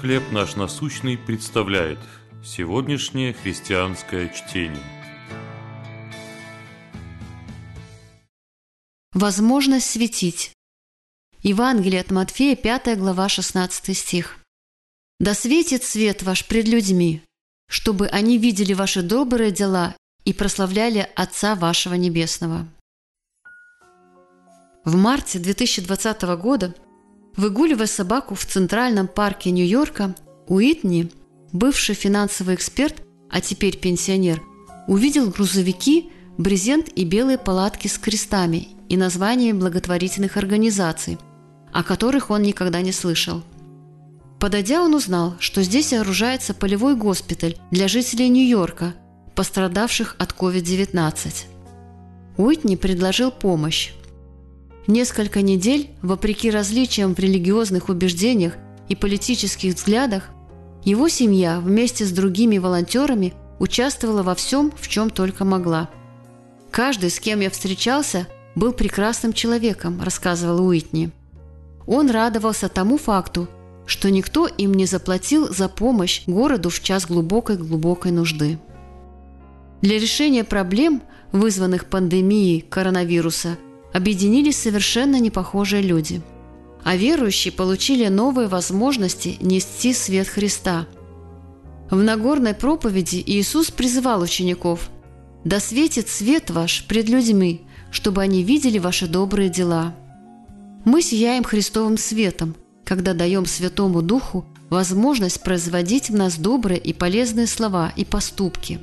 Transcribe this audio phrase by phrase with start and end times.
[0.00, 1.98] «Хлеб наш насущный» представляет
[2.44, 4.82] сегодняшнее христианское чтение.
[9.12, 10.52] Возможность светить.
[11.42, 14.38] Евангелие от Матфея, 5 глава, 16 стих.
[15.20, 17.22] «Да светит свет ваш пред людьми,
[17.68, 22.66] чтобы они видели ваши добрые дела и прославляли Отца вашего Небесного».
[24.84, 26.74] В марте 2020 года,
[27.36, 30.14] выгуливая собаку в Центральном парке Нью-Йорка,
[30.46, 31.10] Уитни,
[31.52, 34.42] бывший финансовый эксперт, а теперь пенсионер,
[34.86, 41.18] увидел грузовики, брезент и белые палатки с крестами и названием благотворительных организаций,
[41.72, 43.42] о которых он никогда не слышал.
[44.38, 48.94] Подойдя, он узнал, что здесь сооружается полевой госпиталь для жителей Нью-Йорка,
[49.34, 51.46] пострадавших от COVID-19.
[52.36, 53.92] Уитни предложил помощь.
[54.86, 58.54] Несколько недель, вопреки различиям в религиозных убеждениях
[58.88, 60.24] и политических взглядах,
[60.84, 65.88] его семья вместе с другими волонтерами участвовала во всем, в чем только могла.
[66.70, 71.10] «Каждый, с кем я встречался, был прекрасным человеком»,– рассказывал Уитни.
[71.86, 73.48] Он радовался тому факту,
[73.86, 78.58] что никто им не заплатил за помощь городу в час глубокой-глубокой нужды.
[79.80, 83.56] Для решения проблем, вызванных пандемией коронавируса,
[83.94, 86.20] объединились совершенно непохожие люди.
[86.82, 90.86] А верующие получили новые возможности нести свет Христа.
[91.90, 94.90] В Нагорной проповеди Иисус призывал учеников
[95.44, 99.94] «Да светит свет ваш пред людьми, чтобы они видели ваши добрые дела».
[100.84, 107.46] Мы сияем Христовым светом, когда даем Святому Духу возможность производить в нас добрые и полезные
[107.46, 108.80] слова и поступки.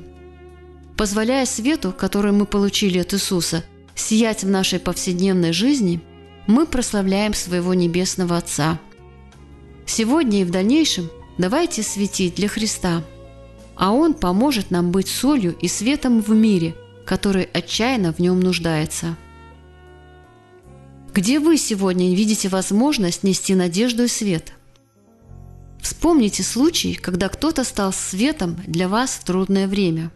[0.96, 3.62] Позволяя свету, который мы получили от Иисуса,
[3.94, 6.00] сиять в нашей повседневной жизни,
[6.46, 8.78] мы прославляем своего Небесного Отца.
[9.86, 13.02] Сегодня и в дальнейшем давайте светить для Христа,
[13.76, 16.74] а Он поможет нам быть солью и светом в мире,
[17.06, 19.16] который отчаянно в нем нуждается.
[21.12, 24.54] Где вы сегодня видите возможность нести надежду и свет?
[25.80, 30.10] Вспомните случай, когда кто-то стал светом для вас в трудное время.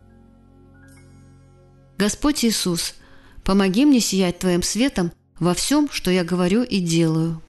[1.99, 2.95] Господь Иисус–
[3.47, 7.41] Помоги мне сиять Твоим светом во всем, что я говорю и делаю.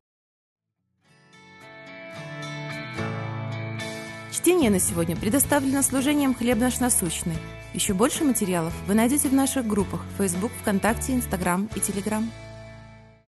[4.31, 7.33] Чтение на сегодня предоставлено служением «Хлеб наш насущный».
[7.73, 12.23] Еще больше материалов вы найдете в наших группах Facebook, ВКонтакте, Instagram и Telegram.